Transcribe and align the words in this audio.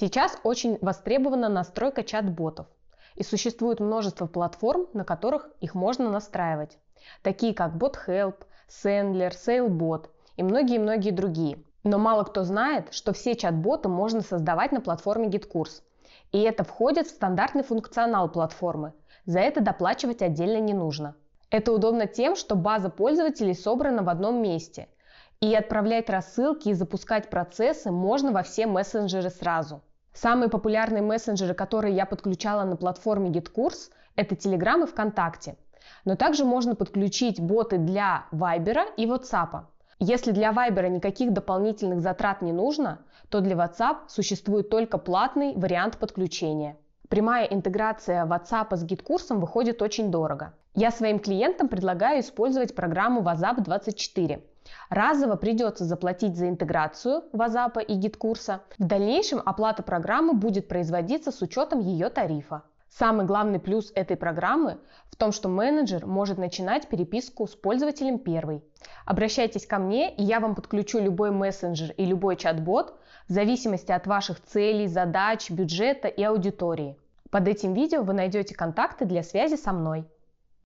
Сейчас 0.00 0.38
очень 0.44 0.78
востребована 0.80 1.48
настройка 1.48 2.04
чат-ботов. 2.04 2.68
И 3.16 3.24
существует 3.24 3.80
множество 3.80 4.26
платформ, 4.26 4.86
на 4.92 5.02
которых 5.02 5.50
их 5.60 5.74
можно 5.74 6.08
настраивать, 6.08 6.78
такие 7.22 7.52
как 7.52 7.72
BotHelp, 7.72 8.44
Sendler, 8.68 9.32
SailBot 9.32 10.06
и 10.36 10.44
многие-многие 10.44 11.10
другие. 11.10 11.58
Но 11.82 11.98
мало 11.98 12.22
кто 12.22 12.44
знает, 12.44 12.94
что 12.94 13.12
все 13.12 13.34
чат-боты 13.34 13.88
можно 13.88 14.20
создавать 14.20 14.70
на 14.70 14.80
платформе 14.80 15.26
GitKurs. 15.26 15.82
И 16.30 16.42
это 16.42 16.62
входит 16.62 17.08
в 17.08 17.10
стандартный 17.10 17.64
функционал 17.64 18.30
платформы. 18.30 18.92
За 19.26 19.40
это 19.40 19.60
доплачивать 19.60 20.22
отдельно 20.22 20.60
не 20.60 20.74
нужно. 20.74 21.16
Это 21.50 21.72
удобно 21.72 22.06
тем, 22.06 22.36
что 22.36 22.54
база 22.54 22.88
пользователей 22.88 23.52
собрана 23.52 24.04
в 24.04 24.08
одном 24.08 24.42
месте. 24.42 24.86
И 25.40 25.54
отправлять 25.54 26.10
рассылки 26.10 26.70
и 26.70 26.74
запускать 26.74 27.30
процессы 27.30 27.92
можно 27.92 28.32
во 28.32 28.42
все 28.42 28.66
мессенджеры 28.66 29.30
сразу. 29.30 29.82
Самые 30.12 30.50
популярные 30.50 31.00
мессенджеры, 31.00 31.54
которые 31.54 31.94
я 31.94 32.06
подключала 32.06 32.64
на 32.64 32.74
платформе 32.74 33.30
GitKurs, 33.30 33.92
это 34.16 34.34
Telegram 34.34 34.82
и 34.82 34.86
ВКонтакте. 34.88 35.54
Но 36.04 36.16
также 36.16 36.44
можно 36.44 36.74
подключить 36.74 37.38
боты 37.40 37.78
для 37.78 38.26
Viber 38.32 38.86
и 38.96 39.06
WhatsApp. 39.06 39.66
Если 40.00 40.32
для 40.32 40.50
Viber 40.50 40.88
никаких 40.88 41.32
дополнительных 41.32 42.00
затрат 42.00 42.42
не 42.42 42.50
нужно, 42.50 42.98
то 43.28 43.40
для 43.40 43.54
WhatsApp 43.54 44.08
существует 44.08 44.70
только 44.70 44.98
платный 44.98 45.54
вариант 45.54 45.98
подключения. 45.98 46.76
Прямая 47.08 47.46
интеграция 47.46 48.26
WhatsApp 48.26 48.74
с 48.74 48.84
GitKурсом 48.84 49.38
выходит 49.38 49.82
очень 49.82 50.10
дорого. 50.10 50.52
Я 50.74 50.90
своим 50.90 51.20
клиентам 51.20 51.68
предлагаю 51.68 52.22
использовать 52.22 52.74
программу 52.74 53.22
WhatsApp 53.22 53.62
24. 53.62 54.42
Разово 54.90 55.36
придется 55.36 55.84
заплатить 55.84 56.36
за 56.36 56.48
интеграцию 56.48 57.24
WhatsApp 57.32 57.82
и 57.84 57.98
GitKурса. 57.98 58.60
В 58.78 58.84
дальнейшем 58.84 59.42
оплата 59.44 59.82
программы 59.82 60.34
будет 60.34 60.68
производиться 60.68 61.30
с 61.30 61.42
учетом 61.42 61.80
ее 61.80 62.08
тарифа. 62.08 62.62
Самый 62.90 63.26
главный 63.26 63.60
плюс 63.60 63.92
этой 63.94 64.16
программы 64.16 64.78
в 65.10 65.16
том, 65.16 65.30
что 65.30 65.48
менеджер 65.48 66.06
может 66.06 66.38
начинать 66.38 66.88
переписку 66.88 67.46
с 67.46 67.54
пользователем 67.54 68.18
первый. 68.18 68.64
Обращайтесь 69.04 69.66
ко 69.66 69.78
мне, 69.78 70.12
и 70.14 70.22
я 70.22 70.40
вам 70.40 70.54
подключу 70.54 70.98
любой 70.98 71.30
мессенджер 71.30 71.92
и 71.92 72.04
любой 72.04 72.36
чат-бот 72.36 72.98
в 73.28 73.32
зависимости 73.32 73.92
от 73.92 74.06
ваших 74.06 74.42
целей, 74.42 74.86
задач, 74.86 75.50
бюджета 75.50 76.08
и 76.08 76.22
аудитории. 76.22 76.96
Под 77.30 77.46
этим 77.46 77.74
видео 77.74 78.02
вы 78.02 78.14
найдете 78.14 78.54
контакты 78.54 79.04
для 79.04 79.22
связи 79.22 79.56
со 79.56 79.72
мной. 79.72 80.06